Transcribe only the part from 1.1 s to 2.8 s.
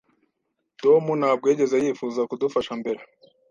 ntabwo yigeze yifuza kudufasha